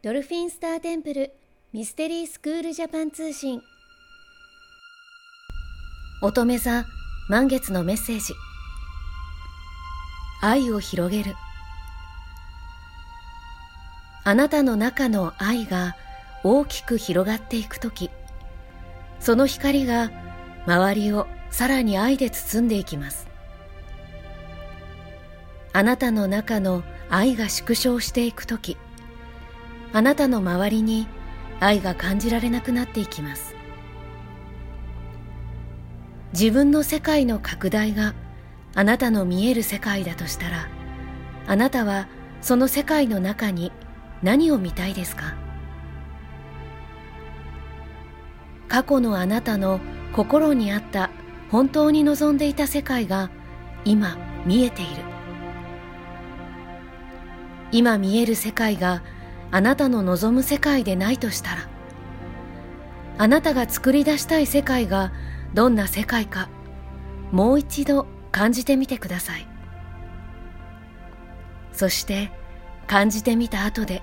[0.00, 1.32] ドルフィンスターテンプル
[1.72, 3.60] ミステリースクールジャパン通信。
[6.22, 6.84] 乙女座
[7.28, 8.32] 満月のメッセージ。
[10.40, 11.34] 愛を広げる。
[14.22, 15.96] あなたの中の愛が
[16.44, 18.08] 大きく広がっていくとき
[19.18, 20.12] その光が
[20.64, 23.26] 周りをさらに愛で包んでいきます。
[25.72, 28.76] あなたの中の愛が縮小していくとき
[29.92, 31.08] あなたの周りに
[31.60, 33.54] 愛が感じられなくなっていきます。
[36.32, 38.14] 自分の世界の拡大が
[38.74, 40.68] あなたの見える世界だとしたら
[41.46, 42.06] あなたは
[42.42, 43.72] その世界の中に
[44.22, 45.34] 何を見たいですか？
[48.68, 49.80] 過去のあなたの
[50.12, 51.10] 心にあった
[51.50, 53.30] 本当に望んでいた世界が
[53.86, 55.02] 今見えている。
[57.72, 59.02] 今見える世界が
[59.50, 61.68] あなたの望む世界でないとしたら
[63.16, 65.12] あなたが作り出したい世界が
[65.54, 66.48] どんな世界か
[67.32, 69.46] もう一度感じてみてください。
[71.72, 72.30] そして
[72.86, 74.02] 感じてみた後で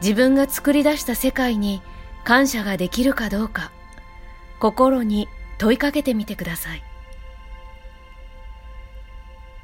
[0.00, 1.82] 自分が作り出した世界に
[2.24, 3.72] 感謝ができるかどうか
[4.60, 6.82] 心に問いかけてみてください。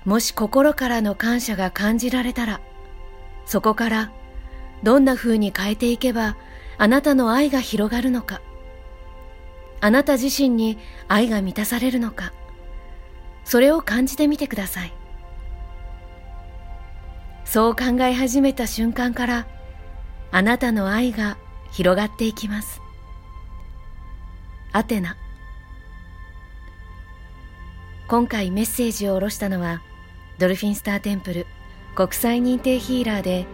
[0.04, 2.60] もし心からの感謝が感じられたら
[3.46, 4.12] そこから
[4.84, 6.36] どんな風に変えていけば
[6.76, 8.42] あなたの愛が広がるのか。
[9.80, 12.32] あなた自身に愛が満たされるのか。
[13.44, 14.92] それを感じてみてください。
[17.44, 19.46] そう考え始めた瞬間から
[20.30, 21.38] あなたの愛が
[21.70, 22.80] 広がっていきます。
[24.72, 25.16] アテナ。
[28.06, 29.80] 今回メッセージを下ろしたのは
[30.38, 31.46] ドルフィンスターテンプル
[31.94, 33.46] 国際認定ヒーラーで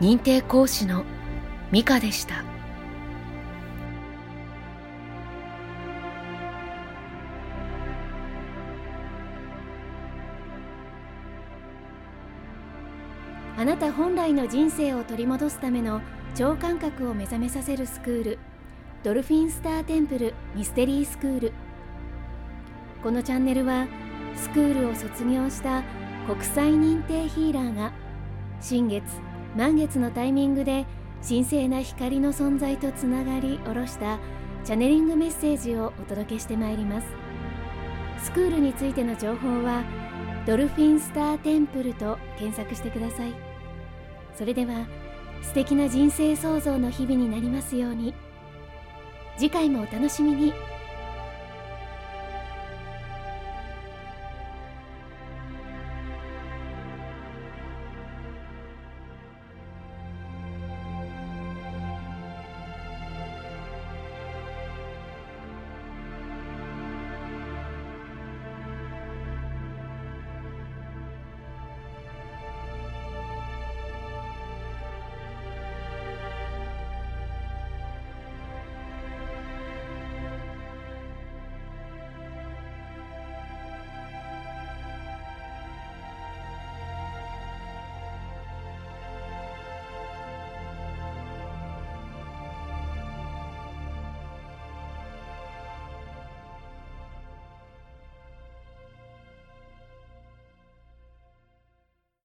[0.00, 1.04] 認定講師の
[1.70, 2.44] ミカでした。
[13.56, 16.00] あなた本来の人生を取り戻すための
[16.34, 18.38] 超感覚を目覚めさせるスクール
[19.04, 21.52] ドルフィンスターテンプルミステリースクール。
[23.02, 23.86] このチャンネルは
[24.36, 25.82] スクールを卒業した
[26.26, 27.92] 国際認定ヒーラーが
[28.60, 29.04] 新月
[29.56, 30.86] 満月のタイミングで
[31.26, 34.18] 神聖な光の存在とつながり下ろした
[34.64, 37.06] チャネリングメッセージをお届けしてまいります。
[38.22, 39.82] スクールについての情報は
[40.46, 43.32] ドルフィンスターテンプルと検索してください。
[44.34, 44.86] それでは
[45.42, 48.14] 素敵な人生創造の日々になりますように。
[49.36, 50.52] 次回もお楽しみに。